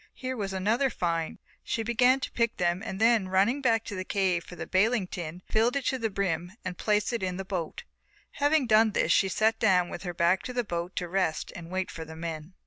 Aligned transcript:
Here 0.15 0.35
was 0.35 0.51
another 0.51 0.89
find. 0.89 1.37
She 1.63 1.83
began 1.83 2.19
to 2.21 2.31
pick 2.31 2.57
them 2.57 2.81
and 2.83 2.99
then, 2.99 3.27
running 3.29 3.61
back 3.61 3.83
to 3.83 3.93
the 3.93 4.03
cave 4.03 4.43
for 4.43 4.55
the 4.55 4.65
baling 4.65 5.05
tin, 5.05 5.43
filled 5.47 5.75
it 5.75 5.85
to 5.85 5.99
the 5.99 6.09
brim, 6.09 6.53
and 6.65 6.75
placed 6.75 7.13
it 7.13 7.21
in 7.21 7.37
the 7.37 7.45
boat. 7.45 7.83
Having 8.31 8.65
done 8.65 8.91
this 8.93 9.11
she 9.11 9.27
sat 9.29 9.59
down 9.59 9.89
with 9.89 10.01
her 10.01 10.15
back 10.15 10.41
to 10.41 10.53
the 10.53 10.63
boat 10.63 10.95
to 10.95 11.07
rest 11.07 11.53
and 11.55 11.69
wait 11.69 11.91
for 11.91 12.03
the 12.03 12.15
men. 12.15 12.53